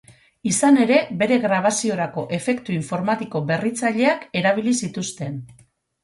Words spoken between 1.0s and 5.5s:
bere grabaziorako efektu informatiko berritzaileak erabili zituzten.